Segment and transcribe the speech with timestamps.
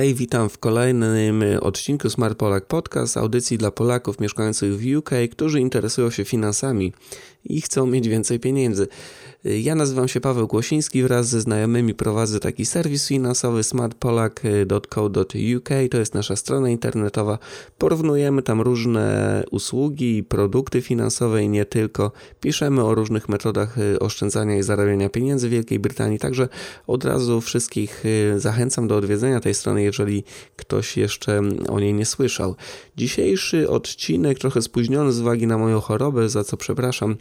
[0.00, 5.60] Hej, witam w kolejnym odcinku Smart Polak Podcast, audycji dla Polaków mieszkających w UK, którzy
[5.60, 6.92] interesują się finansami
[7.44, 8.88] i chcą mieć więcej pieniędzy.
[9.44, 15.68] Ja nazywam się Paweł Głosiński, wraz ze znajomymi prowadzę taki serwis finansowy smartpolak.co.uk.
[15.90, 17.38] To jest nasza strona internetowa.
[17.78, 22.12] Porównujemy tam różne usługi i produkty finansowe i nie tylko.
[22.40, 26.18] Piszemy o różnych metodach y, oszczędzania i zarabiania pieniędzy w Wielkiej Brytanii.
[26.18, 26.48] Także
[26.86, 30.24] od razu wszystkich y, zachęcam do odwiedzenia tej strony, jeżeli
[30.56, 32.56] ktoś jeszcze o niej nie słyszał.
[32.96, 37.16] Dzisiejszy odcinek trochę spóźniony z uwagi na moją chorobę, za co przepraszam.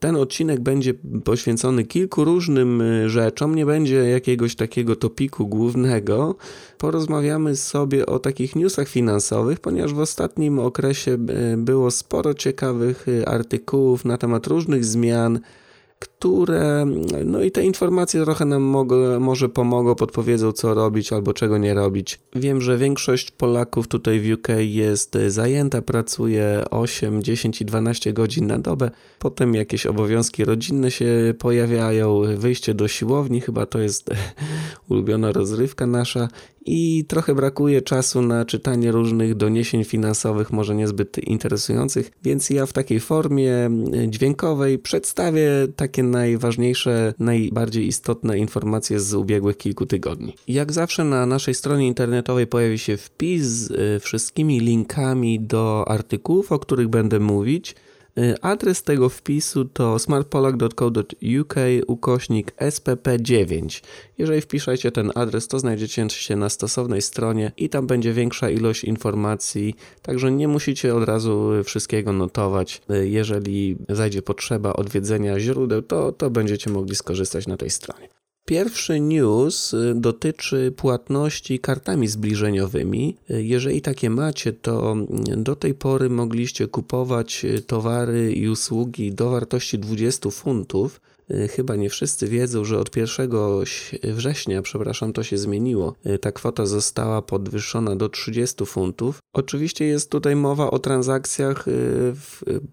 [0.00, 6.34] Ten odcinek będzie będzie poświęcony kilku różnym y, rzeczom, nie będzie jakiegoś takiego topiku głównego.
[6.78, 13.26] Porozmawiamy sobie o takich newsach finansowych, ponieważ w ostatnim okresie y, było sporo ciekawych y,
[13.26, 15.40] artykułów na temat różnych zmian
[16.04, 16.86] które,
[17.24, 18.62] no i te informacje trochę nam
[19.20, 22.20] może pomogą, podpowiedzą co robić albo czego nie robić.
[22.34, 28.46] Wiem, że większość Polaków tutaj w UK jest zajęta, pracuje 8, 10 i 12 godzin
[28.46, 34.10] na dobę, potem jakieś obowiązki rodzinne się pojawiają, wyjście do siłowni, chyba to jest
[34.88, 36.28] ulubiona rozrywka nasza
[36.66, 42.72] i trochę brakuje czasu na czytanie różnych doniesień finansowych, może niezbyt interesujących, więc ja w
[42.72, 43.70] takiej formie
[44.08, 50.34] dźwiękowej przedstawię takie najważniejsze, najbardziej istotne informacje z ubiegłych kilku tygodni.
[50.48, 56.52] Jak zawsze na naszej stronie internetowej pojawi się wpis z y, wszystkimi linkami do artykułów,
[56.52, 57.74] o których będę mówić.
[58.18, 61.54] Y, adres tego wpisu to smartpolak.co.uk
[61.86, 63.82] ukośnik SPP9.
[64.18, 68.84] Jeżeli wpiszecie ten adres, to znajdziecie się na stosownej stronie i tam będzie większa ilość
[68.84, 72.82] informacji, także nie musicie od razu wszystkiego notować.
[72.90, 78.08] Y, jeżeli zajdzie potrzeba odwiedzenia źródeł, to, to będziecie mogli skorzystać na tej stronie.
[78.46, 83.16] Pierwszy news y, dotyczy płatności kartami zbliżeniowymi.
[83.30, 89.12] Y, jeżeli takie macie, to mm, do tej pory mogliście kupować y, towary i usługi
[89.12, 91.00] do wartości 20 funtów.
[91.30, 93.30] Y, chyba nie wszyscy wiedzą, że od 1
[94.02, 95.94] września, przepraszam, to się zmieniło.
[96.06, 99.18] Y, ta kwota została podwyższona do 30 funtów.
[99.32, 102.14] Oczywiście jest tutaj mowa o transakcjach, y,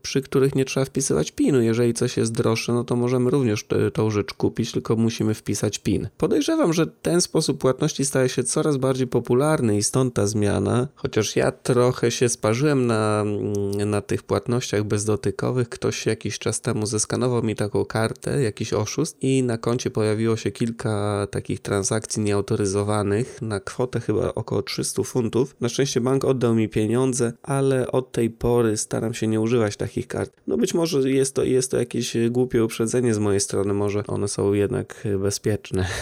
[0.02, 1.62] przy których nie trzeba wpisywać PIN-u.
[1.62, 6.08] Jeżeli coś jest droższe, no to możemy również tą rzecz kupić, tylko musimy wpisać PIN.
[6.18, 10.88] Podejrzewam, że ten sposób płatności staje się coraz bardziej popularny i stąd ta zmiana.
[10.96, 13.24] Chociaż ja trochę się sparzyłem na,
[13.86, 15.70] na tych płatnościach bezdotykowych.
[15.70, 20.52] Ktoś jakiś czas temu zeskanował mi taką kartę jakiś oszust i na koncie pojawiło się
[20.52, 25.56] kilka takich transakcji nieautoryzowanych na kwotę chyba około 300 funtów.
[25.62, 30.08] Na szczęście bank oddał mi pieniądze, ale od tej pory staram się nie używać takich
[30.08, 30.32] kart.
[30.48, 34.28] No być może jest to, jest to jakieś głupie uprzedzenie z mojej strony, może one
[34.28, 35.88] są jednak bezpieczne.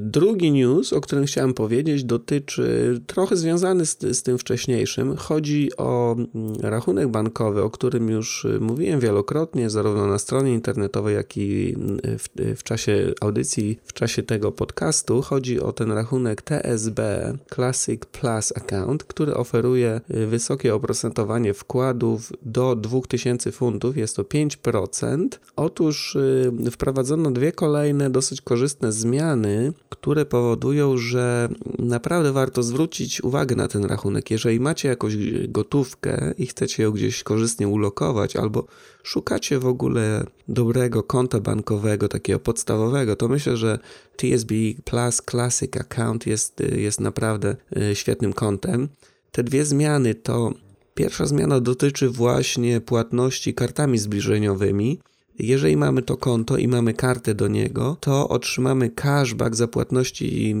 [0.00, 5.16] Drugi news, o którym chciałem powiedzieć, dotyczy trochę związany z, z, tym wcześniejszym.
[5.16, 11.14] Chodzi o mm, rachunek bankowy, o którym już y, mówiłem wielokrotnie, zarówno na stronie internetowej,
[11.14, 15.22] jak i mm, w, w czasie audycji, w czasie tego podcastu.
[15.22, 22.76] Chodzi o ten rachunek TSB Classic Plus Account, który oferuje y, wysokie oprocentowanie wkładów do
[22.76, 25.28] 2000 funtów, jest to 5%.
[25.56, 31.48] Otóż y, wprowadzono dwie kolejne dosyć korzystne zmiany które powodują, że
[31.78, 34.30] naprawdę warto zwrócić uwagę na ten rachunek.
[34.30, 35.14] Jeżeli macie jakąś
[35.48, 38.66] gotówkę i chcecie ją gdzieś korzystnie ulokować, albo
[39.02, 43.78] szukacie w ogóle dobrego konta bankowego, takiego podstawowego, to myślę, że
[44.16, 44.54] TSB
[44.84, 48.88] Plus Classic Account jest, jest naprawdę y, świetnym kontem.
[49.32, 50.52] Te dwie zmiany to
[50.94, 54.98] Pierwsza zmiana dotyczy właśnie płatności kartami zbliżeniowymi.
[55.42, 60.56] Jeżeli mamy to konto i mamy kartę do niego, to otrzymamy cashback za płatności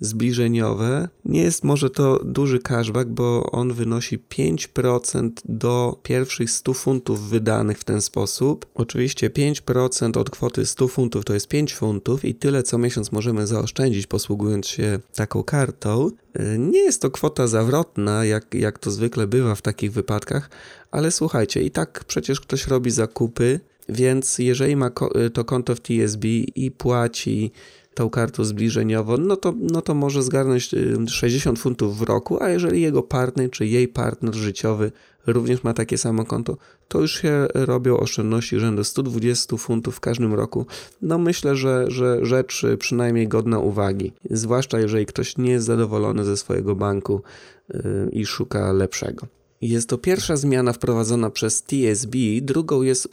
[0.00, 1.08] zbliżeniowe.
[1.24, 7.78] Nie jest może to duży cashback, bo on wynosi 5% do pierwszych 100 funtów wydanych
[7.78, 8.66] w ten sposób.
[8.74, 13.46] Oczywiście 5% od kwoty 100 funtów to jest 5 funtów i tyle co miesiąc możemy
[13.46, 16.10] zaoszczędzić posługując się taką kartą.
[16.58, 20.50] Nie jest to kwota zawrotna, jak, jak to zwykle bywa w takich wypadkach,
[20.90, 24.90] ale słuchajcie, i tak przecież ktoś robi zakupy, więc jeżeli ma
[25.26, 27.52] y, to konto w TSB i płaci
[27.94, 30.70] tą kartą zbliżeniową, no to, no to może zgarnąć
[31.08, 34.92] 60 y, funtów w roku, a jeżeli jego partner czy jej partner życiowy
[35.26, 36.56] również ma takie samo konto,
[36.88, 40.66] to już się robią oszczędności rzędu 120 funtów w każdym roku.
[41.02, 46.36] No myślę, że, że rzecz przynajmniej godna uwagi, zwłaszcza jeżeli ktoś nie jest zadowolony ze
[46.36, 47.22] swojego banku
[48.12, 49.37] i szuka lepszego.
[49.60, 53.08] Jest to pierwsza zmiana wprowadzona przez TSB, drugą jest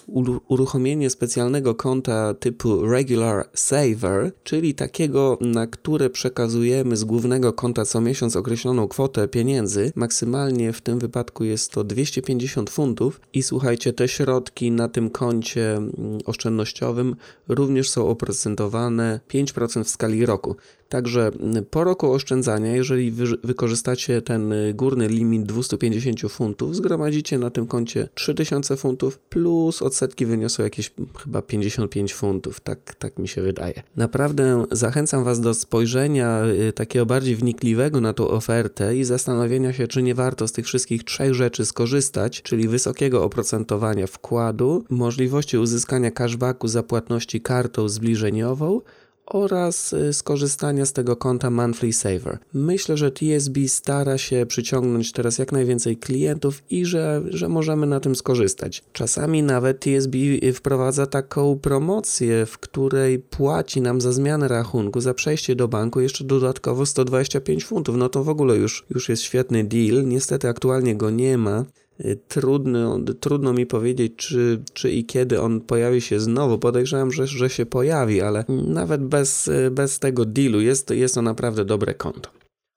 [0.48, 8.02] uruchomienie specjalnego konta typu Regular Saver, czyli takiego, na które przekazujemy z głównego konta co
[8.02, 9.92] miesiąc określoną kwotę pieniędzy.
[9.96, 15.76] Maksymalnie w tym wypadku jest to 250 funtów i słuchajcie, te środki na tym koncie
[15.76, 15.94] mm,
[16.26, 17.16] oszczędnościowym
[17.48, 20.56] również są oprocentowane 5% w skali roku.
[20.90, 21.32] Także
[21.70, 28.10] po roku oszczędzania, jeżeli wy wykorzystacie ten górny limit 250 funtów, zgromadzicie na tym koncie
[28.14, 30.92] 3000 funtów plus odsetki wyniosą jakieś
[31.24, 33.84] chyba 55 funtów, tak, tak mi się wydaje.
[33.96, 39.88] Naprawdę zachęcam Was do spojrzenia y, takiego bardziej wnikliwego na tą ofertę i zastanowienia się,
[39.88, 46.12] czy nie warto z tych wszystkich trzech rzeczy skorzystać, czyli wysokiego oprocentowania wkładu, możliwości uzyskania
[46.12, 48.82] cashbacku za płatności kartą zbliżeniową,
[49.26, 52.38] oraz y, skorzystania z tego konta Monthly Saver.
[52.54, 58.00] Myślę, że TSB stara się przyciągnąć teraz jak najwięcej klientów i że, że możemy na
[58.00, 58.84] tym skorzystać.
[58.94, 65.14] Czasami nawet TSB y, wprowadza taką promocję, w której płaci nam za zmianę rachunku, za
[65.14, 67.96] przejście do banku jeszcze dodatkowo 125 funtów.
[67.98, 70.08] No to w ogóle już, już jest świetny deal.
[70.08, 71.66] Niestety aktualnie go nie ma.
[72.00, 76.60] Y, trudno, trudno mi powiedzieć, czy, czy i kiedy on pojawi się znowu.
[76.60, 81.22] Podejrzewam, że, że się pojawi, ale nawet bez, y, bez tego dealu jest, jest to
[81.22, 82.30] naprawdę dobre konto.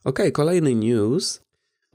[0.04, 1.40] Ok, kolejny news.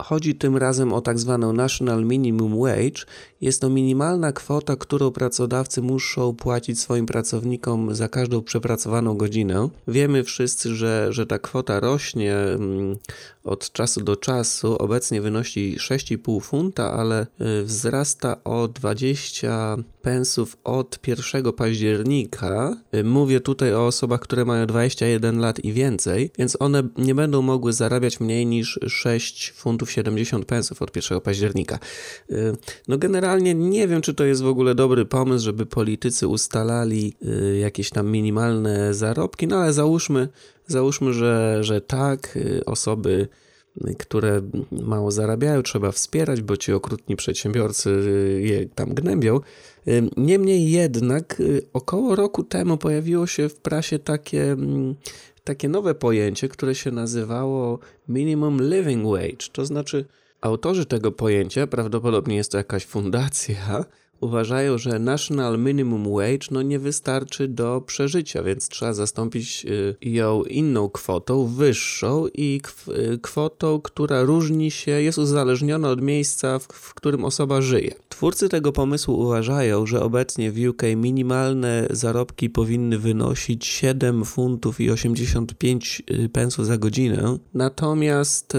[0.02, 3.06] Chodzi tym razem o tak zwaną National Minimum Wage.
[3.42, 9.70] Jest to minimalna kwota, którą pracodawcy muszą płacić swoim pracownikom za każdą przepracowaną godzinę.
[9.88, 12.98] Wiemy wszyscy, że, że ta kwota rośnie mm,
[13.44, 14.78] od czasu do czasu.
[14.78, 17.28] Obecnie wynosi 6,5 funta, ale
[17.62, 22.78] y, wzrasta o 20 pensów od 1 października.
[22.96, 27.42] Y, mówię tutaj o osobach, które mają 21 lat i więcej, więc one nie będą
[27.42, 31.80] mogły zarabiać mniej niż 6 funtów 70 pensów od 1 października.
[32.32, 32.58] Y,
[32.88, 37.14] no generalnie nie wiem, czy to jest w ogóle dobry pomysł, żeby politycy ustalali
[37.60, 40.28] jakieś tam minimalne zarobki, no ale załóżmy,
[40.68, 43.28] Załóżmy, że, że tak, y, osoby,
[44.00, 44.42] które
[44.72, 49.40] mało zarabiają, trzeba wspierać, bo ci okrutni przedsiębiorcy y, je tam gnębią.
[49.88, 51.42] Y, niemniej jednak
[51.74, 54.96] około roku temu pojawiło się w prasie takie, mm,
[55.44, 59.50] takie nowe pojęcie, które się nazywało Minimum Living Wage.
[59.52, 60.06] To znaczy,
[60.42, 63.86] autorzy tego pojęcia, prawdopodobnie jest to jakaś fundacja,
[64.24, 70.44] uważają, że national minimum wage no nie wystarczy do przeżycia, więc trzeba zastąpić y, ją
[70.44, 76.94] inną kwotą, wyższą i y, kwotą, która różni się, jest uzależniona od miejsca, w, w
[76.94, 77.96] którym osoba żyje.
[78.10, 84.92] Twórcy tego pomysłu uważają, że obecnie w UK minimalne zarobki powinny wynosić 7 funtów i
[84.92, 87.38] 85 y, pensów za godzinę.
[87.54, 88.58] Natomiast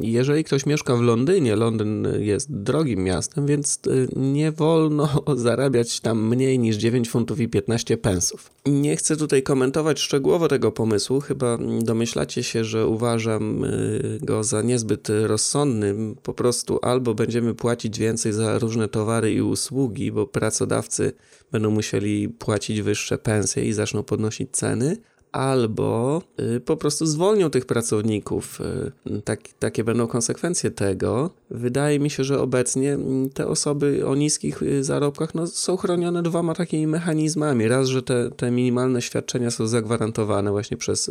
[0.00, 3.80] jeżeli ktoś mieszka w Londynie, Londyn jest drogim miastem, więc
[4.16, 8.50] nie wolno wolno zarabiać tam mniej niż 9 funtów i 15 pensów.
[8.66, 14.62] Nie chcę tutaj komentować szczegółowo tego pomysłu, chyba domyślacie się, że uważam y, go za
[14.62, 15.94] niezbyt rozsądny.
[16.22, 21.12] Po prostu albo będziemy płacić więcej za różne towary i usługi, bo pracodawcy
[21.52, 24.96] będą musieli płacić wyższe pensje i zaczną podnosić ceny,
[25.34, 26.22] albo
[26.56, 28.60] y, po prostu zwolnią tych pracowników.
[29.06, 31.30] Y, tak, takie będą konsekwencje tego.
[31.50, 36.22] Wydaje mi się, że obecnie mm, te osoby o niskich y, zarobkach no, są chronione
[36.22, 37.68] dwoma takimi mechanizmami.
[37.68, 41.10] Raz, że te, te minimalne świadczenia są zagwarantowane właśnie przez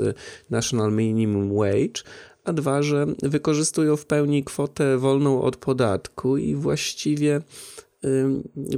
[0.49, 2.03] National Minimum Wage,
[2.43, 7.41] a dwa, że wykorzystują w pełni kwotę wolną od podatku i właściwie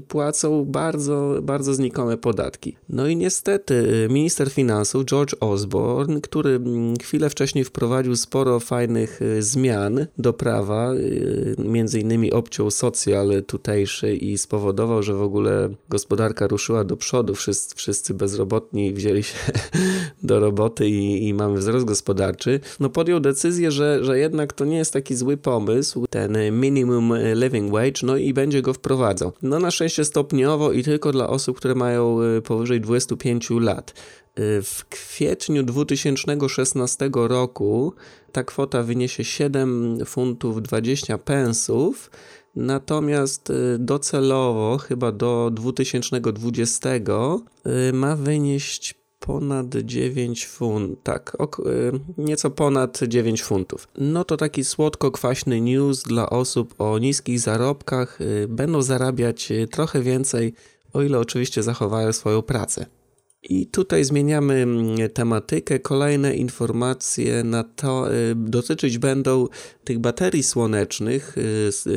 [0.08, 2.76] płacą bardzo, bardzo znikome podatki.
[2.90, 3.74] No i niestety
[4.06, 10.34] y, minister finansów George Osborne, który mm, chwilę wcześniej wprowadził sporo fajnych y, zmian do
[10.34, 16.98] prawa, y, między innymi obciął socjal tutejszy i spowodował, że w ogóle gospodarka ruszyła do
[16.98, 19.38] przodu, wszyscy, wszyscy bezrobotni wzięli się
[20.26, 24.78] do roboty i, i mamy wzrost gospodarczy, no podjął decyzję, że, że jednak to nie
[24.78, 29.72] jest taki zły pomysł, ten minimum living wage, no i będzie go wprowadzał no na
[29.72, 33.94] szczęście stopniowo i tylko dla osób, które mają y, powyżej 25 lat.
[34.40, 37.94] Y, w kwietniu 2016 roku
[38.32, 42.12] ta kwota wyniesie 7 funtów 20 pensów,
[42.56, 46.90] natomiast y, docelowo, chyba do 2020,
[47.94, 51.64] ma wynieść ponad 9 funtów, tak, ok, y,
[52.18, 53.88] nieco ponad 9 funtów.
[53.98, 58.22] No to taki słodko-kwaśny news dla osób o niskich zarobkach.
[58.22, 60.54] Y, będą zarabiać y, trochę więcej,
[60.94, 62.86] o ile oczywiście zachowają swoją pracę.
[63.50, 65.80] I tutaj zmieniamy mm, tematykę.
[65.80, 69.48] Kolejne informacje na to dotyczyć będą
[69.84, 71.36] tych baterii słonecznych,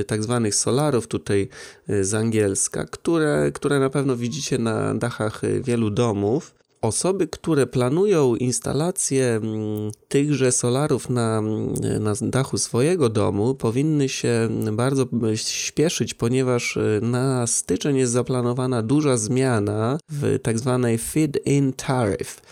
[0.06, 1.49] tak zwanych solarów tutaj
[1.88, 6.58] z angielska, które, które na pewno widzicie na dachach wielu domów.
[6.82, 14.49] Osoby, które planują instalację mm, tychże solarów na, mm, na dachu swojego domu, powinny się
[14.73, 22.42] bardzo śpieszyć, ponieważ y, na styczeń jest zaplanowana duża zmiana w tak zwanej feed-in tariff.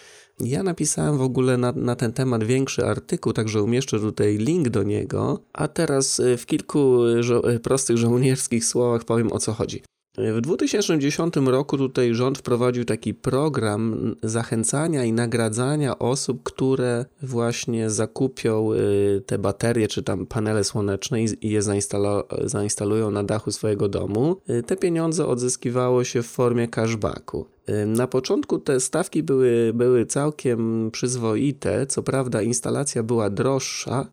[0.40, 4.83] Ja napisałem w ogóle na, na, ten temat większy artykuł, także umieszczę tutaj link do
[4.83, 5.40] niego.
[5.52, 9.83] A teraz y, w kilku żo prostych żołnierskich słowach powiem o co chodzi.
[10.18, 18.73] W 2010 roku tutaj rząd wprowadził taki program zachęcania i nagradzania osób, które właśnie zakupią
[18.73, 21.62] y, te baterie czy tam panele słoneczne i je
[22.44, 24.37] zainstalują na dachu swojego domu.
[24.50, 27.46] Y, te pieniądze odzyskiwało się w formie cashbacku.
[27.68, 34.06] Y, na początku te stawki były, były całkiem przyzwoite, co prawda instalacja była droższa,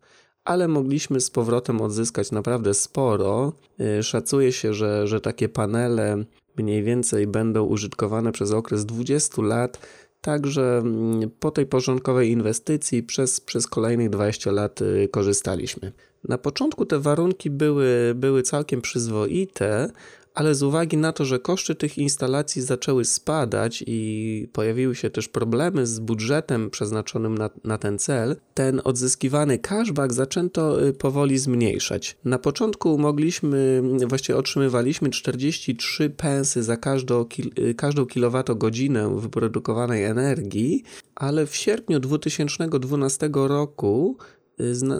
[0.44, 3.52] ale mogliśmy z powrotem odzyskać naprawdę sporo.
[3.98, 6.24] Y, szacuje się, że, że takie panele
[6.56, 9.78] mniej więcej będą użytkowane przez okres 20 lat,
[10.20, 15.92] także mm, po tej porządkowej inwestycji przez, przez kolejnych 20 lat y, korzystaliśmy.
[16.28, 19.90] Na początku te warunki były, były całkiem przyzwoite,
[20.34, 25.28] ale z uwagi na to, że koszty tych instalacji zaczęły spadać i pojawiły się też
[25.28, 32.16] problemy z budżetem przeznaczonym na, na ten cel, ten odzyskiwany cashback zaczęto y, powoli zmniejszać.
[32.24, 37.26] Na początku mogliśmy, właściwie otrzymywaliśmy 43 pensy za każdą,
[37.58, 40.82] y, każdą kilowatogodzinę wyprodukowanej energii,
[41.14, 44.16] ale w sierpniu 2012 roku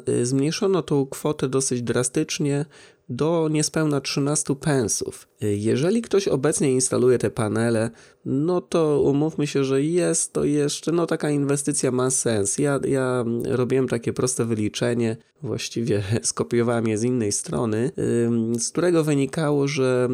[0.08, 2.64] y, zmniejszono tą kwotę dosyć drastycznie
[3.08, 5.28] do niespełna 13 pensów.
[5.40, 7.90] Jeżeli ktoś obecnie instaluje te panele,
[8.24, 12.58] no to umówmy się, że jest to jeszcze, no taka inwestycja ma sens.
[12.58, 17.90] Ja, ja robiłem takie proste wyliczenie, właściwie skopiowałem je z innej strony,
[18.58, 20.08] z którego wynikało, że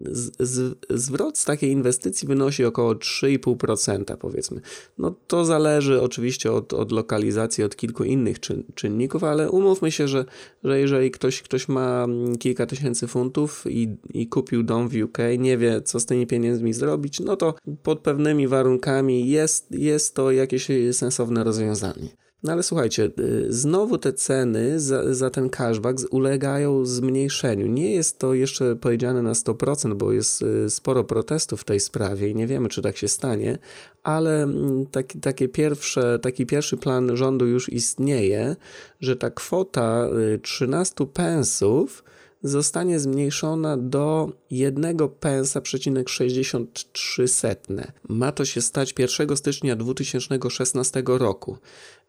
[0.00, 4.60] z, z, zwrot z takiej inwestycji wynosi około 3,5% powiedzmy.
[4.98, 10.08] No to zależy oczywiście od, od lokalizacji, od kilku innych czyn, czynników, ale umówmy się,
[10.08, 10.24] że,
[10.64, 12.06] że jeżeli ktoś, ktoś ma
[12.36, 16.72] kilka tysięcy funtów i, i kupił dom w UK, nie wie co z tymi pieniędzmi
[16.72, 22.08] zrobić, no to pod pewnymi warunkami jest, jest to jakieś sensowne rozwiązanie.
[22.42, 27.66] No ale słuchajcie, y, znowu te ceny za, za, ten cashback ulegają zmniejszeniu.
[27.66, 32.28] Nie jest to jeszcze powiedziane na 100%, bo jest y, sporo protestów w tej sprawie
[32.28, 33.58] i nie wiemy, czy tak się stanie,
[34.02, 38.56] ale mm, taki, takie pierwsze, taki pierwszy plan rządu już istnieje,
[39.00, 40.08] że ta kwota
[40.42, 42.04] 13 y, pensów
[42.42, 47.92] zostanie zmniejszona do 1 pensa przecinek 63 setne.
[48.08, 51.58] Ma to się stać 1 stycznia 2016 roku.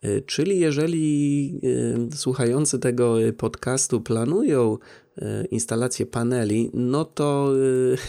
[0.05, 1.59] Y, czyli jeżeli
[2.13, 4.77] y, słuchający tego podcastu planują
[5.17, 7.53] y, instalację paneli, no to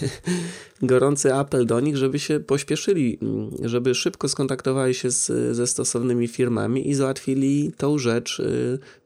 [0.82, 6.28] gorący apel do nich, żeby się pośpieszyli, mm, żeby szybko skontaktowali się z, ze stosownymi
[6.28, 8.42] firmami i załatwili tą rzecz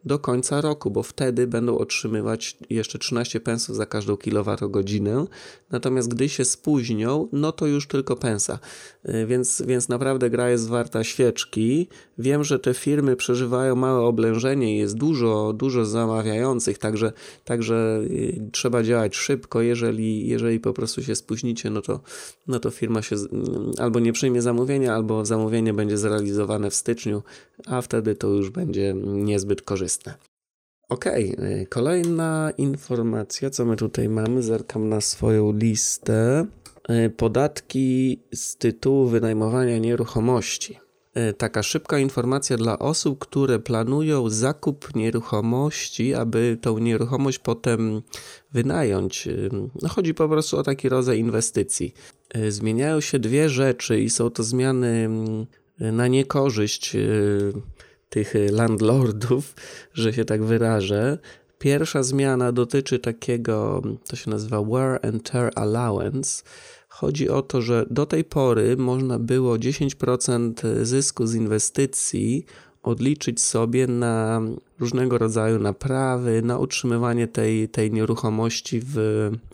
[0.04, 5.26] do końca roku, bo wtedy będą otrzymywać jeszcze 13 pensów za każdą kilowatogodzinę.
[5.70, 8.58] Natomiast gdy się spóźnią, no to już tylko pensa.
[9.26, 11.88] Więc, więc naprawdę gra jest warta świeczki.
[12.18, 17.12] Wiem, że te firmy przeżywają małe oblężenie jest dużo, dużo zamawiających, także,
[17.44, 19.62] także y, trzeba działać szybko.
[19.62, 22.00] Jeżeli, jeżeli po prostu się spóźnicie, no to,
[22.46, 23.16] no to firma się
[23.78, 27.22] albo nie przyjmie zamówienia, albo zamówienie będzie zrealizowane w styczniu,
[27.66, 29.93] a wtedy to już będzie niezbyt korzystne.
[30.88, 31.04] Ok,
[31.68, 34.42] kolejna informacja, co my tutaj mamy.
[34.42, 36.46] Zerkam na swoją listę.
[36.90, 40.78] Y, podatki z tytułu wynajmowania nieruchomości.
[41.14, 48.02] E, taka szybka informacja dla osób, które planują zakup nieruchomości, aby tą nieruchomość potem
[48.52, 49.28] wynająć.
[49.28, 49.32] E,
[49.82, 51.94] no, chodzi po prostu o taki rodzaj inwestycji.
[52.48, 55.46] Zmieniają się dwie rzeczy i są to zmiany mm,
[55.96, 56.96] na niekorzyść
[58.08, 59.54] tych landlordów,
[59.94, 61.18] że się tak wyrażę.
[61.58, 66.42] Pierwsza zmiana dotyczy takiego, to się nazywa wear and tear allowance
[66.94, 72.46] Chodzi o to, że do tej pory można było 10% zysku z inwestycji
[72.82, 74.40] odliczyć sobie na
[74.78, 78.96] różnego rodzaju naprawy, na utrzymywanie tej, tej nieruchomości w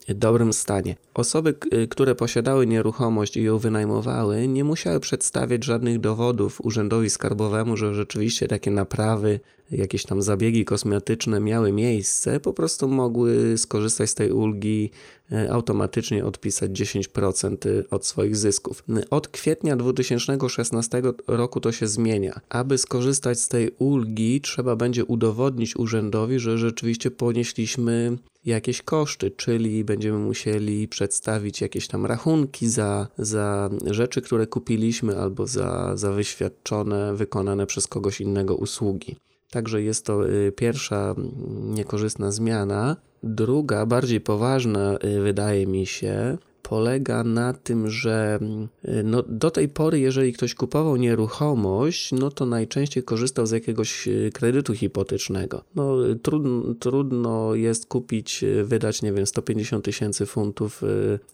[0.09, 0.97] dobrym stanie.
[1.15, 1.55] Osoby,
[1.91, 8.49] które posiadały nieruchomość i ją wynajmowały, nie musiały przedstawiać żadnych dowodów urzędowi skarbowemu, że rzeczywiście
[8.49, 9.41] takie naprawy,
[9.71, 14.91] jakieś tam zabiegi kosmetyczne miały miejsce, po prostu mogły skorzystać z tej ulgi
[15.33, 17.57] e, automatycznie odpisać 10%
[17.91, 18.85] od swoich zysków.
[19.11, 22.41] Od kwietnia 2016 roku to się zmienia.
[22.49, 29.85] Aby skorzystać z tej ulgi, trzeba będzie udowodnić urzędowi, że rzeczywiście ponieśliśmy jakieś koszty, czyli
[29.85, 37.15] będziemy musieli przedstawić jakieś tam rachunki za, za rzeczy, które kupiliśmy albo za, za wyświadczone,
[37.15, 39.17] wykonane przez kogoś innego usługi.
[39.51, 42.97] Także jest to y, pierwsza mm, niekorzystna zmiana.
[43.23, 48.69] Druga, bardziej poważna, y, wydaje mi się, polega na tym, że mm,
[49.05, 54.31] no, do tej pory, jeżeli ktoś kupował nieruchomość, no to najczęściej korzystał z jakiegoś y,
[54.35, 55.65] kredytu hipotecznego.
[55.75, 60.83] No, trudno, trudno jest kupić, wydać, nie wiem, 150 tysięcy funtów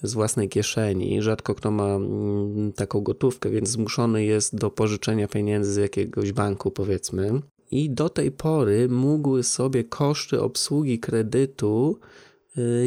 [0.02, 1.22] z własnej kieszeni.
[1.22, 6.70] Rzadko kto ma mm, taką gotówkę, więc zmuszony jest do pożyczenia pieniędzy z jakiegoś banku,
[6.70, 7.40] powiedzmy
[7.70, 12.25] i do tej pory mógł sobie koszty obsługi kredytu y,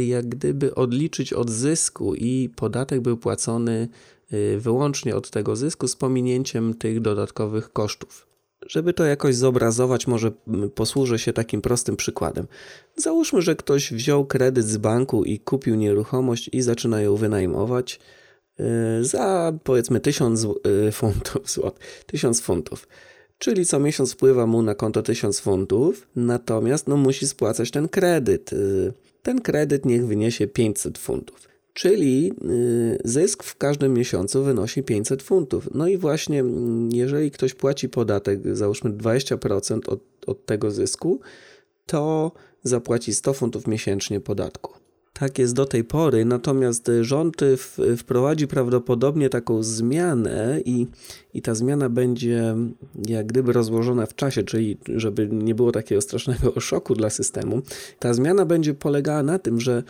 [0.06, 3.88] jak gdyby odliczyć od zysku i podatek był płacony
[4.34, 8.28] y, wyłącznie od tego zysku z pominięciem tych dodatkowych kosztów.
[8.68, 10.32] Żeby to jakoś zobrazować, może
[10.76, 12.48] posłużę się takim prostym przykładem.
[12.96, 18.00] Załóżmy, że ktoś wziął kredyt z banku i kupił nieruchomość i zaczyna ją wynajmować
[18.60, 18.64] y,
[19.06, 20.48] za powiedzmy 1000
[20.92, 22.88] funtów, złot, 1000 funtów
[23.40, 28.54] czyli co miesiąc wpływa mu na konto 1000 funtów, natomiast no, musi spłacać ten kredyt.
[29.24, 31.50] Ten kredyt niech wyniesie 500 funtów.
[31.74, 35.70] Czyli y, zysk w każdym miesiącu wynosi 500 funtów.
[35.74, 41.20] No i właśnie, mm, jeżeli ktoś płaci podatek, załóżmy 20% od, od tego zysku,
[41.86, 42.32] to
[42.64, 44.74] zapłaci 100 funtów miesięcznie podatku.
[45.20, 47.38] Tak jest do tej pory, natomiast rząd
[47.98, 50.88] wprowadzi prawdopodobnie taką zmianę i,
[51.34, 52.56] i ta zmiana będzie
[53.08, 57.62] jak gdyby rozłożona w czasie, czyli żeby nie było takiego strasznego szoku dla systemu.
[58.00, 59.84] Ta zmiana będzie polegała na tym, że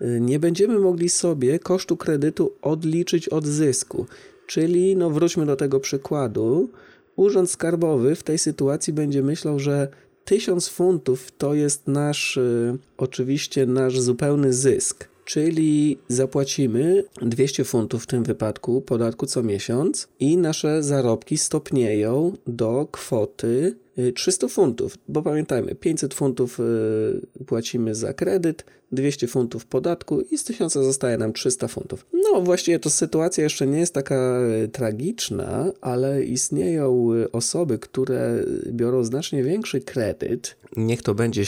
[0.00, 4.06] y, nie będziemy mogli sobie kosztu kredytu odliczyć od zysku.
[4.46, 6.70] Czyli, no wróćmy do tego przykładu,
[7.16, 9.88] Urząd Skarbowy w tej sytuacji będzie myślał, że
[10.26, 18.06] 1000 funtów to jest nasz, y, oczywiście nasz zupełny zysk, czyli zapłacimy 200 funtów w
[18.06, 23.76] tym wypadku podatku co miesiąc i nasze zarobki stopnieją do kwoty
[24.14, 30.38] 300 y, funtów, bo pamiętajmy, 500 funtów y, płacimy za kredyt, 200 funtów podatku i
[30.38, 32.06] z 1000 zostaje nam 300 funtów.
[32.12, 38.44] No właściwie to sytuacja jeszcze nie jest taka e, tragiczna, ale istnieją e, osoby, które
[38.66, 40.56] biorą znacznie większy kredyt.
[40.76, 41.44] Niech to będzie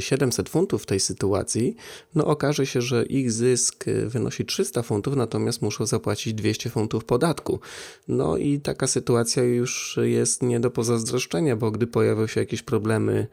[0.00, 1.76] 700 e, funtów w tej sytuacji.
[2.14, 7.60] No okaże się, że ich zysk wynosi 300 funtów, natomiast muszą zapłacić 200 funtów podatku.
[8.08, 13.26] No i taka sytuacja już jest nie do pozazdroszczenia, bo gdy pojawią się jakieś problemy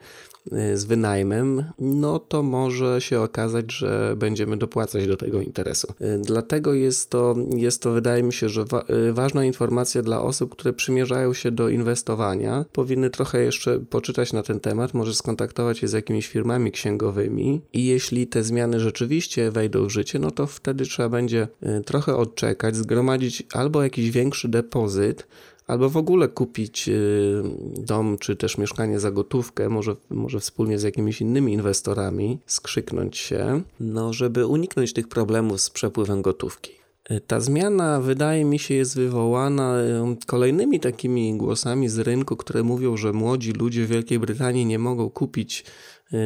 [0.52, 5.92] Y, z wynajmem, no to może się okazać, że będziemy dopłacać do tego interesu.
[6.00, 10.22] Y, dlatego jest to, jest to wydaje mi się, że wa y, ważna informacja dla
[10.22, 12.64] osób, które przymierzają się do inwestowania.
[12.72, 17.86] Powinny trochę jeszcze poczytać na ten temat, może skontaktować się z jakimiś firmami księgowymi i
[17.86, 21.48] jeśli te zmiany rzeczywiście wejdą w życie, no to wtedy trzeba będzie
[21.86, 25.26] trochę odczekać, zgromadzić albo jakiś większy depozyt,
[25.70, 27.42] albo w ogóle kupić y,
[27.78, 33.62] dom czy też mieszkanie za gotówkę, może, może wspólnie z jakimiś innymi inwestorami, skrzyknąć się,
[33.80, 36.72] no żeby uniknąć tych problemów z przepływem gotówki.
[37.10, 39.80] Y, ta zmiana, wydaje mi się, jest wywołana
[40.22, 44.78] y, kolejnymi takimi głosami z rynku, które mówią, że młodzi ludzie w Wielkiej Brytanii nie
[44.78, 45.64] mogą kupić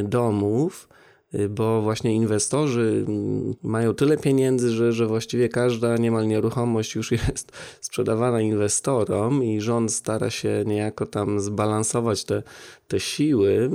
[0.04, 0.88] domów,
[1.50, 7.52] bo właśnie inwestorzy mm, mają tyle pieniędzy, że, że właściwie każda niemal nieruchomość już jest
[7.80, 12.42] sprzedawana inwestorom i rząd stara się niejako tam zbalansować te,
[12.88, 13.70] te siły.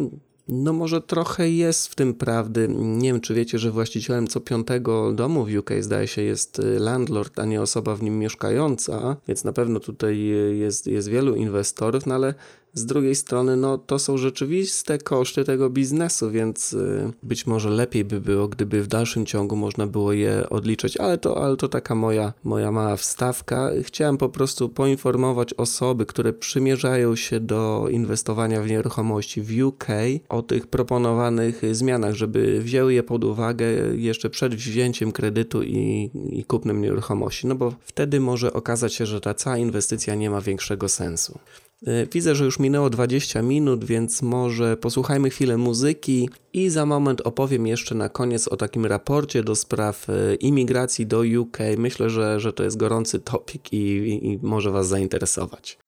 [0.52, 2.68] No może trochę jest w tym prawdy.
[2.70, 6.80] Nie wiem, czy wiecie, że właścicielem co piątego domu w UK zdaje się jest y,
[6.80, 10.20] landlord, a nie osoba w nim mieszkająca, więc na pewno tutaj
[10.54, 12.34] jest, jest wielu inwestorów, no ale
[12.74, 18.06] z drugiej strony, no to są rzeczywiste koszty tego biznesu, więc y, być może lepiej
[18.06, 21.96] by było, gdyby w dalszym ciągu można było je odliczyć, ale to, ale to taka
[21.96, 23.70] moja, moja mała wstawka.
[23.84, 29.88] Chciałem po prostu poinformować osoby, które przymierzają się do inwestowania w nieruchomości w UK
[30.30, 36.46] o tych proponowanych zmianach, żeby wzięły je pod uwagę jeszcze przed wzięciem kredytu i, i
[36.46, 40.90] kupnem nieruchomości, no bo wtedy może okazać się, że ta cała inwestycja nie ma większego
[40.90, 41.40] sensu.
[41.88, 47.22] E, widzę, że już minęło 20 minut, więc może posłuchajmy chwilę muzyki i za moment
[47.22, 51.58] opowiem jeszcze na koniec o takim raporcie do spraw e, imigracji do UK.
[51.78, 53.80] Myślę, że, że to jest gorący topik i,
[54.32, 55.79] i może Was zainteresować.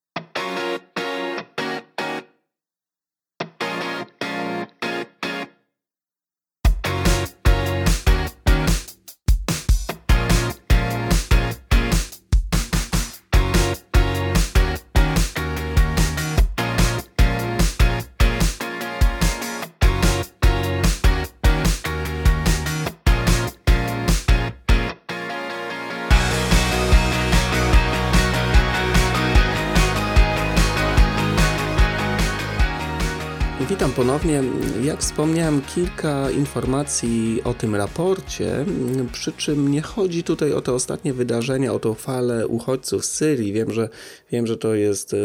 [34.02, 34.44] Ponownie.
[34.84, 38.66] Jak wspomniałem, kilka informacji o tym raporcie,
[39.12, 43.54] przy czym nie chodzi tutaj o te ostatnie wydarzenia, o tą falę uchodźców z Syrii.
[43.54, 43.90] Wiem, że,
[44.32, 45.18] wiem, że to jest y,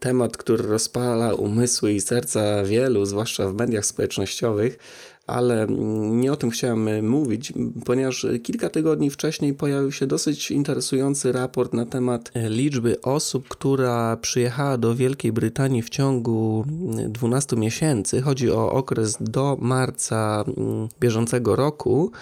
[0.00, 4.78] temat, który rozpala umysły i serca wielu, zwłaszcza w mediach społecznościowych,
[5.28, 5.66] ale
[6.10, 7.52] nie o tym chciałem e, mówić,
[7.84, 14.16] ponieważ kilka tygodni wcześniej pojawił się dosyć interesujący raport na temat e, liczby osób, która
[14.16, 16.64] przyjechała do Wielkiej Brytanii w ciągu
[17.08, 18.20] 12 miesięcy.
[18.20, 20.44] Chodzi o okres do marca
[21.00, 22.12] bieżącego roku.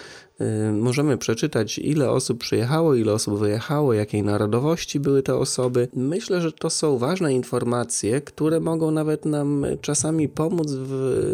[0.40, 5.88] Y, możemy przeczytać, ile osób przyjechało, ile osób wyjechało, jakiej narodowości były te osoby.
[5.94, 10.90] Myślę, że to są ważne informacje, które mogą nawet nam czasami pomóc w,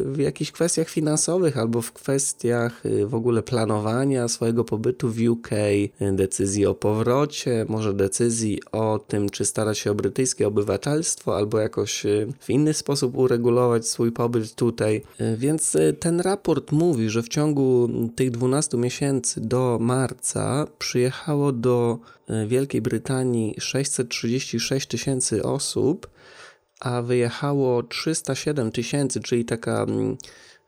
[0.07, 5.51] w jakichś kwestiach finansowych albo w kwestiach y, w ogóle planowania swojego pobytu w UK,
[6.13, 12.07] decyzji o powrocie, może decyzji o tym, czy starać się o brytyjskie obywatelstwo, albo jakoś
[12.07, 15.03] y, w inny sposób uregulować swój pobyt tutaj.
[15.37, 21.99] Więc ten raport mówi, że w ciągu tych 12 miesięcy miesięcy do marca przyjechało do
[22.29, 26.11] e, Wielkiej Brytanii 636 tysięcy osób,
[26.81, 30.17] a wyjechało 307 tysięcy, czyli taka, mm,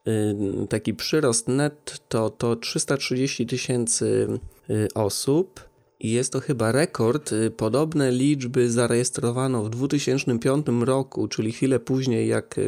[0.08, 4.28] y, taki przyrost netto to 330 tysięcy
[4.70, 5.60] y, osób.
[6.00, 7.32] I jest to chyba rekord.
[7.32, 12.60] Y, podobne liczby zarejestrowano w 2005 roku, czyli chwilę później, jak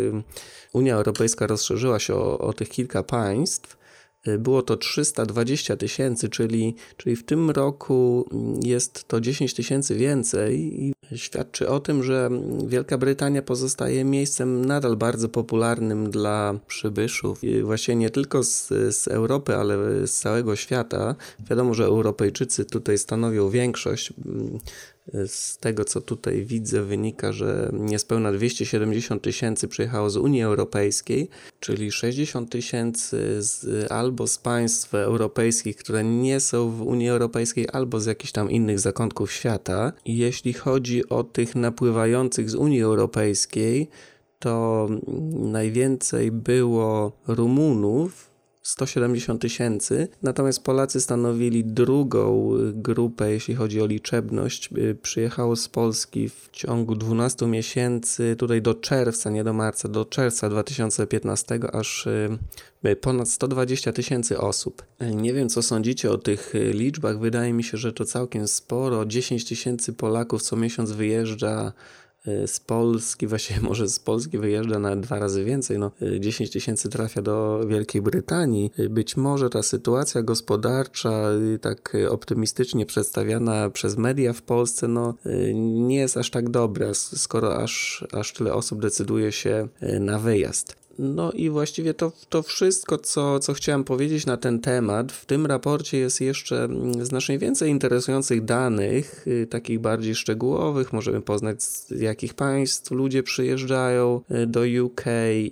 [0.73, 3.86] Unia Europejska rozszerzyła się o, o tych kilka państw.
[4.29, 8.29] Y, było to 320 tysięcy, czyli, czyli w tym roku
[8.65, 12.31] jest to 10 tysięcy więcej i świadczy o tym, że
[12.67, 17.45] Wielka Brytania pozostaje miejscem nadal bardzo popularnym dla przybyszów.
[17.45, 21.15] I właśnie nie tylko z, z Europy, ale z całego świata.
[21.51, 24.13] Wiadomo, że Europejczycy tutaj stanowią większość.
[25.27, 31.29] Z tego, co tutaj widzę, wynika, że niespełna 270 tysięcy przyjechało z Unii Europejskiej,
[31.61, 33.41] czyli 60 tysięcy
[33.91, 38.81] albo z państw europejskich, które nie są w Unii Europejskiej, albo z jakichś tam innych
[38.81, 39.93] zakątków świata.
[40.05, 43.89] I jeśli chodzi o tych napływających z Unii Europejskiej,
[44.39, 44.89] to
[45.33, 48.26] najwięcej było Rumunów,
[48.67, 54.71] 170 tysięcy, natomiast Polacy stanowili drugą grupę, jeśli chodzi o liczebność.
[54.79, 60.05] Y, przyjechało z Polski w ciągu 12 miesięcy, tutaj do czerwca, nie do marca, do
[60.05, 64.83] czerwca 2015, aż y, ponad 120 tysięcy osób.
[65.15, 67.19] Nie wiem, co sądzicie o tych liczbach.
[67.19, 69.05] Wydaje mi się, że to całkiem sporo.
[69.05, 72.06] 10 tysięcy Polaków co miesiąc wyjeżdża Y,
[72.47, 76.89] z Polski, właściwie może z Polski wyjeżdża na dwa razy więcej, no 10 y, tysięcy
[76.89, 78.71] trafia do Wielkiej Brytanii.
[78.79, 81.23] Y, być może ta sytuacja gospodarcza,
[81.61, 85.15] tak optymistycznie przedstawiana przez media w Polsce, no
[85.55, 89.69] nie jest aż tak dobra, skoro aż, aż tyle osób decyduje się
[90.01, 90.86] na wyjazd.
[90.99, 95.13] No i właściwie to, to wszystko, co, co chciałem powiedzieć na ten temat.
[95.13, 100.93] W tym raporcie jest jeszcze mm, znacznie więcej interesujących danych, y, takich bardziej szczegółowych.
[100.93, 105.05] Możemy poznać, z jakich państw ludzie przyjeżdżają y, do UK,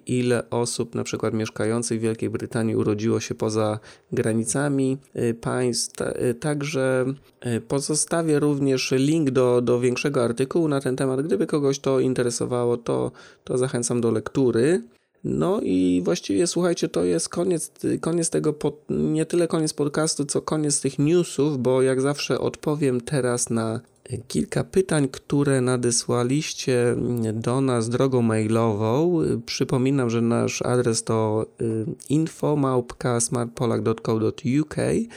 [0.07, 3.78] ile osób na przykład mieszkających w Wielkiej Brytanii urodziło się poza
[4.12, 5.94] granicami y, państw.
[6.40, 7.04] Także
[7.68, 11.22] pozostawię również link do, do większego artykułu na ten temat.
[11.22, 13.12] Gdyby kogoś to interesowało, to,
[13.44, 14.83] to zachęcam do lektury.
[15.25, 20.43] No i właściwie słuchajcie, to jest koniec, koniec tego, pod, nie tyle koniec podcastu, co
[20.43, 23.81] koniec tych newsów, bo jak zawsze odpowiem teraz na
[24.29, 26.97] kilka pytań, które nadesłaliście
[27.33, 29.21] do nas drogą mailową.
[29.47, 35.09] Przypominam, że nasz adres to y, info.smartpolak.co.uk y,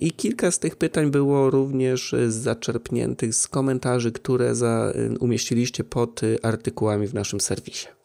[0.00, 6.20] i kilka z tych pytań było również zaczerpniętych z komentarzy, które za, y, umieściliście pod
[6.42, 7.97] artykułami w naszym serwisie.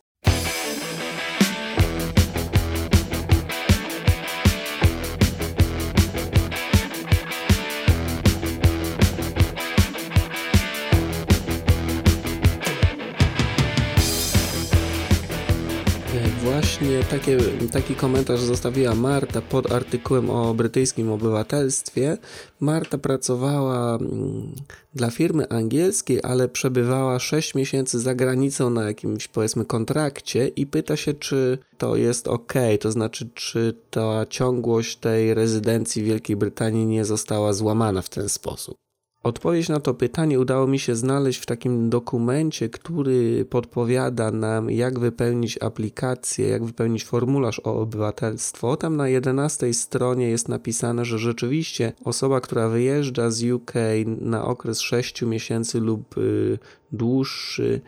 [17.12, 17.38] Takie,
[17.72, 22.18] taki komentarz zostawiła Marta pod artykułem o brytyjskim obywatelstwie.
[22.60, 24.56] Marta pracowała mm,
[24.96, 30.96] dla firmy angielskiej, ale przebywała 6 miesięcy za granicą na jakimś powiedzmy kontrakcie i pyta
[30.96, 36.86] się, czy to jest ok, to znaczy, czy ta ciągłość tej rezydencji w Wielkiej Brytanii
[36.86, 38.83] nie została złamana w ten sposób.
[39.24, 45.00] Odpowiedź na to pytanie udało mi się znaleźć w takim dokumencie, który podpowiada nam, jak
[45.00, 48.78] wypełnić aplikację, jak wypełnić formularz o obywatelstwo.
[48.78, 53.74] Tam na 11 stronie jest napisane, że rzeczywiście osoba, która wyjeżdża z UK
[54.06, 56.60] na okres 6 miesięcy lub y,
[56.92, 57.82] dłuższy,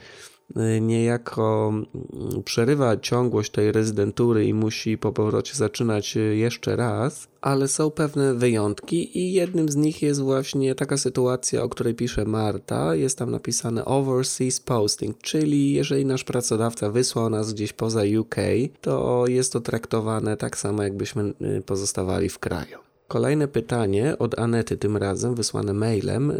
[0.82, 7.92] niejako mm, przerywa ciągłość tej rezydentury i musi po powrocie zaczynać jeszcze raz, ale są
[7.92, 12.96] pewne wyjątki i jednym z nich jest właśnie taka sytuacja, o której pisze Marta.
[12.96, 18.36] Jest tam napisane overseas posting, czyli jeżeli nasz pracodawca wysłał nas gdzieś poza UK,
[18.82, 21.34] to jest to traktowane tak samo, jakbyśmy
[21.66, 22.78] pozostawali w kraju.
[23.08, 26.34] Kolejne pytanie od Anety, tym razem wysłane mailem.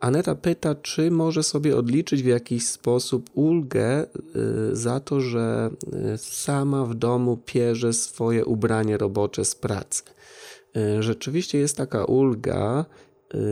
[0.00, 5.70] Aneta pyta, czy może sobie odliczyć w jakiś sposób ulgę y, za to, że
[6.14, 10.02] y, sama w domu pierze swoje ubranie robocze z pracy.
[10.76, 12.84] Y, rzeczywiście jest taka ulga,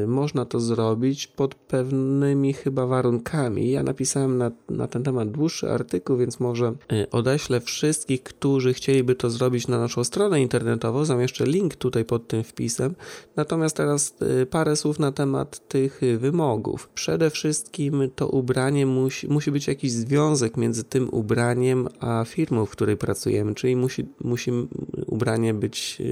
[0.07, 3.71] można to zrobić pod pewnymi chyba warunkami.
[3.71, 9.15] Ja napisałem na, na ten temat dłuższy artykuł, więc może y, odeślę wszystkich, którzy chcieliby
[9.15, 11.05] to zrobić na naszą stronę internetową.
[11.05, 12.95] Zamieszczę link tutaj pod tym wpisem.
[13.37, 16.89] Natomiast teraz y, parę słów na temat tych wymogów.
[16.89, 22.71] Przede wszystkim to ubranie musi, musi być jakiś związek między tym ubraniem a firmą, w
[22.71, 24.51] której pracujemy, czyli musi, musi
[25.07, 26.03] ubranie być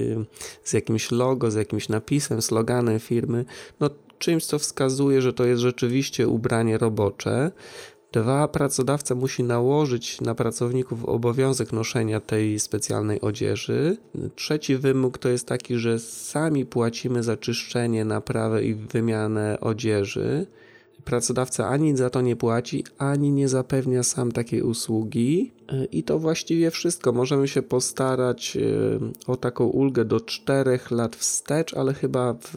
[0.63, 3.45] z jakimś logo, z jakimś napisem, sloganem firmy
[3.79, 7.51] no, czymś, co wskazuje, że to jest rzeczywiście ubranie robocze.
[8.11, 13.97] Dwa, pracodawca musi nałożyć na pracowników obowiązek noszenia tej specjalnej odzieży.
[14.35, 20.47] Trzeci wymóg to jest taki, że sami płacimy za czyszczenie, naprawę i wymianę odzieży.
[21.05, 25.51] Pracodawca ani za to nie płaci, ani nie zapewnia sam takiej usługi.
[25.91, 27.11] I to właściwie wszystko.
[27.11, 32.55] Możemy się postarać e, o taką ulgę do 4 lat wstecz, ale chyba w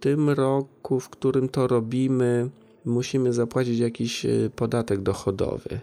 [0.00, 2.50] tym roku, w którym to robimy,
[2.84, 5.80] musimy zapłacić jakiś e, podatek dochodowy.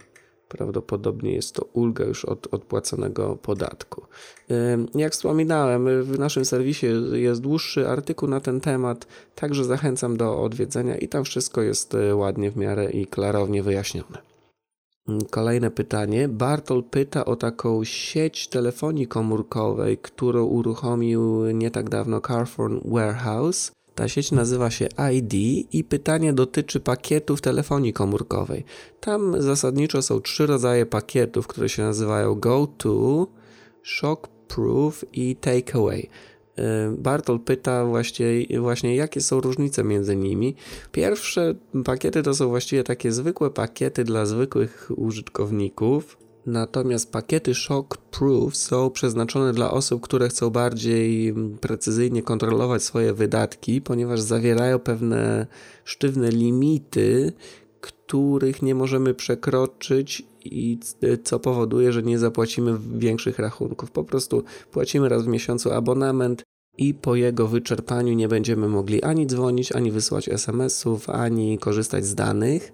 [0.47, 4.01] Prawdopodobnie jest to ulga już od odpłaconego podatku.
[4.95, 10.97] Jak wspominałem, w naszym serwisie jest dłuższy artykuł na ten temat, także zachęcam do odwiedzenia
[10.97, 14.17] i tam wszystko jest e, ładnie w miarę i klarownie wyjaśnione.
[15.29, 16.27] Kolejne pytanie.
[16.27, 23.71] Bartol pyta o taką sieć telefonii komórkowej, którą uruchomił nie tak dawno Carphone Warehouse.
[23.97, 25.33] Ta sieć nazywa się ID
[25.73, 28.63] i pytanie dotyczy pakietów telefonii komórkowej.
[28.99, 33.27] Tam zasadniczo są trzy rodzaje pakietów, które się nazywają Go-To,
[33.83, 36.09] Shockproof i Takeaway.
[36.97, 38.25] Bartol pyta właśnie,
[38.59, 40.55] właśnie, jakie są różnice między nimi.
[40.91, 41.55] Pierwsze
[41.85, 46.17] pakiety to są właściwie takie zwykłe pakiety dla zwykłych użytkowników.
[46.47, 53.81] Natomiast pakiety Shock Proof są przeznaczone dla osób, które chcą bardziej precyzyjnie kontrolować swoje wydatki,
[53.81, 55.47] ponieważ zawierają pewne
[55.83, 57.33] sztywne limity,
[57.81, 60.79] których nie możemy przekroczyć i
[61.23, 63.91] co powoduje, że nie zapłacimy większych rachunków.
[63.91, 66.43] Po prostu płacimy raz w miesiącu abonament
[66.77, 72.15] i po jego wyczerpaniu nie będziemy mogli ani dzwonić, ani wysyłać SMS-ów, ani korzystać z
[72.15, 72.71] danych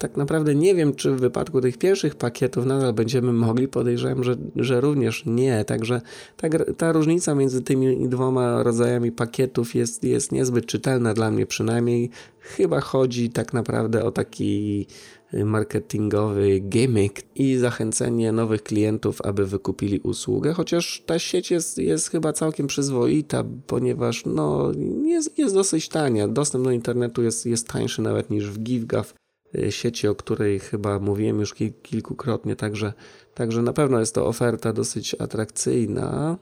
[0.00, 3.68] tak naprawdę nie wiem, czy w wypadku tych pierwszych pakietów nadal będziemy mogli.
[3.68, 5.64] Podejrzewam, że, że również nie.
[5.64, 6.00] Także
[6.36, 12.10] ta, ta różnica między tymi dwoma rodzajami pakietów jest, jest niezbyt czytelna dla mnie przynajmniej.
[12.38, 14.86] Chyba chodzi tak naprawdę o taki
[15.32, 22.32] marketingowy gimmick i zachęcenie nowych klientów, aby wykupili usługę, chociaż ta sieć jest, jest chyba
[22.32, 24.72] całkiem przyzwoita, ponieważ no,
[25.04, 26.28] jest, jest dosyć tania.
[26.28, 29.14] Dostęp do internetu jest, jest tańszy nawet niż w GiveGav.
[29.54, 32.92] Y, sieci, o której chyba mówiłem już kilkukrotnie, także,
[33.34, 36.38] także na pewno jest to oferta dosyć atrakcyjna.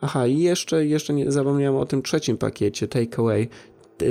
[0.00, 3.48] Aha, i jeszcze, jeszcze nie zapomniałem o tym trzecim pakiecie, Takeaway.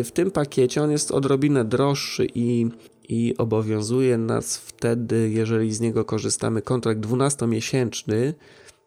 [0.03, 2.67] W tym pakiecie on jest odrobinę droższy i,
[3.09, 8.33] i obowiązuje nas wtedy, jeżeli z niego korzystamy, kontrakt 12-miesięczny.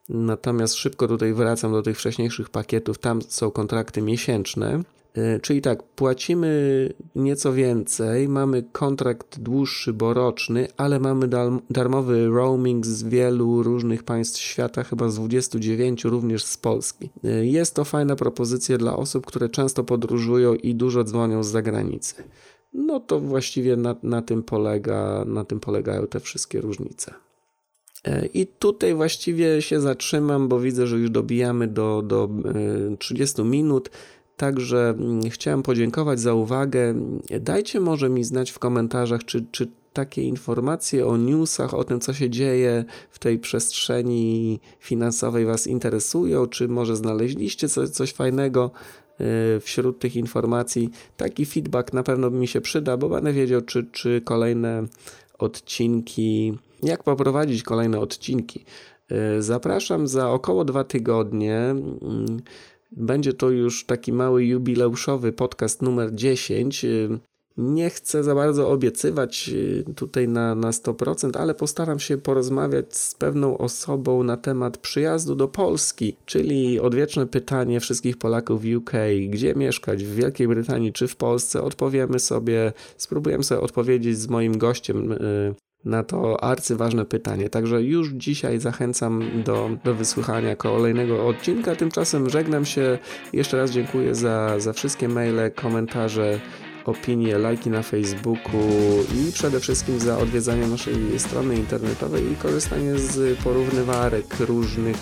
[0.08, 4.82] Natomiast szybko tutaj wracam do tych wcześniejszych pakietów, tam są kontrakty miesięczne.
[5.14, 11.28] E, czyli tak, płacimy nieco więcej, mamy kontrakt dłuższy, bo roczny, ale mamy
[11.70, 17.10] darmowy roaming z wielu różnych państw świata, chyba z 29, również z Polski.
[17.24, 22.14] E, jest to fajna propozycja dla osób, które często podróżują i dużo dzwonią z zagranicy.
[22.72, 27.14] No to właściwie na, na, tym, polega, na tym polegają te wszystkie różnice.
[28.04, 32.28] E, I tutaj właściwie się zatrzymam, bo widzę, że już dobijamy do, do
[32.98, 33.90] 30 minut.
[34.36, 36.94] Także mm, chciałem podziękować za uwagę.
[37.40, 42.14] Dajcie może mi znać w komentarzach, czy, czy takie informacje o newsach, o tym, co
[42.14, 48.70] się dzieje w tej przestrzeni finansowej Was interesują, czy może znaleźliście coś, coś fajnego
[49.56, 50.90] y, wśród tych informacji.
[51.16, 54.86] Taki feedback na pewno mi się przyda, bo będę wiedział, czy, czy kolejne
[55.38, 58.64] odcinki, jak poprowadzić kolejne odcinki.
[59.38, 61.74] Y, zapraszam za około dwa tygodnie.
[62.96, 66.86] Będzie to już taki mały jubileuszowy podcast numer 10.
[67.56, 73.14] Nie chcę za bardzo obiecywać y, tutaj na, na 100%, ale postaram się porozmawiać z
[73.14, 78.92] pewną osobą na temat przyjazdu do Polski, czyli odwieczne pytanie wszystkich Polaków w UK,
[79.28, 81.62] gdzie mieszkać, w Wielkiej Brytanii czy w Polsce.
[81.62, 87.50] Odpowiemy sobie, spróbujemy sobie odpowiedzieć z moim gościem y, na to arcyważne pytanie.
[87.50, 91.76] Także już dzisiaj zachęcam do, do wysłuchania kolejnego odcinka.
[91.76, 92.98] Tymczasem żegnam się.
[93.32, 96.40] Jeszcze raz dziękuję za, za wszystkie maile, komentarze
[96.84, 98.60] opinie, lajki na Facebooku
[99.14, 104.96] i przede wszystkim za odwiedzanie naszej strony internetowej i korzystanie z porównywarek różnych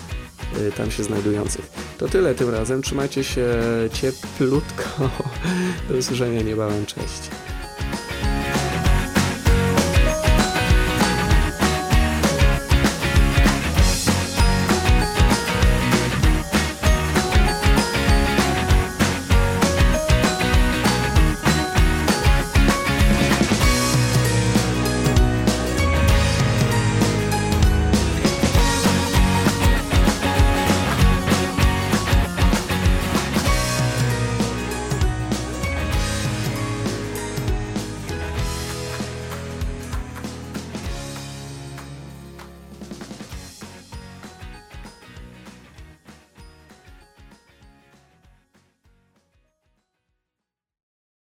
[0.59, 1.71] y, tam się znajdujących.
[1.97, 2.81] To tyle tym razem.
[2.81, 3.47] Trzymajcie się
[3.93, 5.09] cieplutko.
[5.89, 6.85] Do usłyszenia niebawem.
[6.85, 7.40] Cześć.